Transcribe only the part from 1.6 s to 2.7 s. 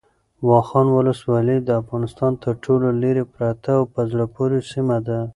د افغانستان تر